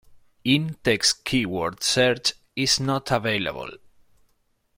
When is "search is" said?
1.83-2.79